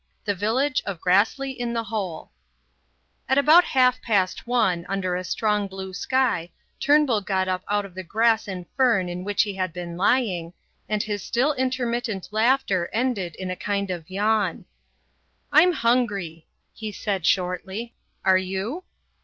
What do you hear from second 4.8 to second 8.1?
under a strong blue sky, Turnbull got up out of the